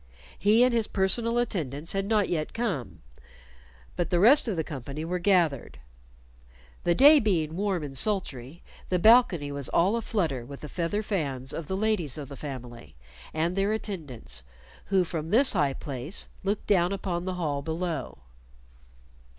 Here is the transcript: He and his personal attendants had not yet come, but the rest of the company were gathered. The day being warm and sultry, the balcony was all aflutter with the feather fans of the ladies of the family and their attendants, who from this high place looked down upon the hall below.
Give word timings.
He 0.39 0.63
and 0.63 0.73
his 0.73 0.87
personal 0.87 1.37
attendants 1.37 1.93
had 1.93 2.05
not 2.07 2.27
yet 2.27 2.55
come, 2.55 3.03
but 3.95 4.09
the 4.09 4.19
rest 4.19 4.47
of 4.47 4.55
the 4.55 4.63
company 4.63 5.05
were 5.05 5.19
gathered. 5.19 5.77
The 6.85 6.95
day 6.95 7.19
being 7.19 7.55
warm 7.55 7.83
and 7.83 7.95
sultry, 7.95 8.63
the 8.89 8.97
balcony 8.97 9.51
was 9.51 9.69
all 9.69 9.95
aflutter 9.95 10.43
with 10.43 10.61
the 10.61 10.69
feather 10.69 11.03
fans 11.03 11.53
of 11.53 11.67
the 11.67 11.77
ladies 11.77 12.17
of 12.17 12.29
the 12.29 12.35
family 12.35 12.95
and 13.31 13.55
their 13.55 13.73
attendants, 13.73 14.41
who 14.85 15.03
from 15.03 15.29
this 15.29 15.53
high 15.53 15.73
place 15.75 16.27
looked 16.43 16.65
down 16.65 16.91
upon 16.91 17.25
the 17.25 17.35
hall 17.35 17.61
below. 17.61 18.17